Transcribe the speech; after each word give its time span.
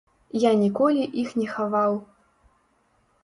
Я 0.43 0.51
ніколі 0.61 1.03
іх 1.23 1.35
не 1.39 1.45
хаваў. 1.57 1.93